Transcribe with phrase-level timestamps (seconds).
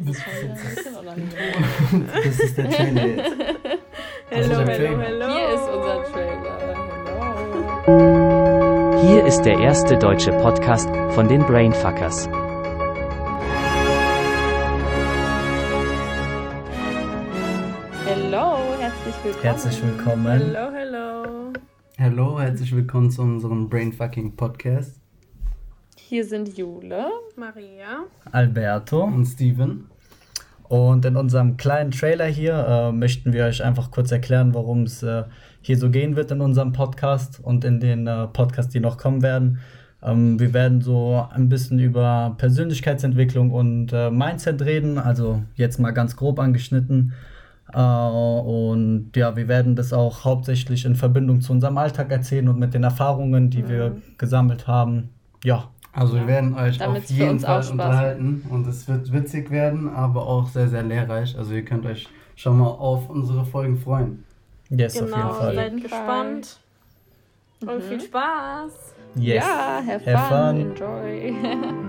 [0.00, 2.08] Das ist schon wieder ein bisschen unangenehm.
[2.24, 3.32] das ist der Trailer jetzt.
[4.30, 5.02] Hello, Also hello, Trailer.
[5.02, 5.26] hello.
[5.28, 6.58] Hier ist unser Trailer.
[7.84, 9.00] Hello.
[9.08, 12.28] Hier ist der erste deutsche Podcast von den Brainfuckers.
[18.06, 19.42] Hello, herzlich willkommen.
[19.42, 20.26] Herzlich willkommen.
[20.40, 21.52] Hello, hello.
[21.98, 25.00] Hallo, herzlich willkommen zu unserem Brainfucking Podcast.
[26.14, 27.06] Hier sind Jule.
[27.34, 28.04] Maria.
[28.30, 29.02] Alberto.
[29.02, 29.86] Und Steven.
[30.62, 35.02] Und in unserem kleinen Trailer hier äh, möchten wir euch einfach kurz erklären, worum es
[35.02, 35.24] äh,
[35.60, 39.22] hier so gehen wird in unserem Podcast und in den äh, Podcasts, die noch kommen
[39.22, 39.58] werden.
[40.04, 45.90] Ähm, wir werden so ein bisschen über Persönlichkeitsentwicklung und äh, Mindset reden, also jetzt mal
[45.90, 47.12] ganz grob angeschnitten.
[47.72, 52.60] Äh, und ja, wir werden das auch hauptsächlich in Verbindung zu unserem Alltag erzählen und
[52.60, 55.10] mit den Erfahrungen, die wir gesammelt haben.
[55.42, 59.88] Ja, Also wir werden euch Damit's auf jeden Fall unterhalten und es wird witzig werden,
[59.88, 61.36] aber auch sehr, sehr lehrreich.
[61.38, 64.24] Also ihr könnt euch schon mal auf unsere Folgen freuen.
[64.70, 65.54] yes, auf Genau, jeden Fall.
[65.54, 66.60] seid gespannt.
[67.60, 67.80] Und Mhm.
[67.88, 68.72] viel Spaß.
[69.14, 69.44] Yes.
[69.44, 70.70] Ja, have, Have fun, fun.
[70.72, 71.34] enjoy.